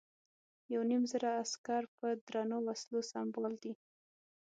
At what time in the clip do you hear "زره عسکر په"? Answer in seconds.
1.11-2.07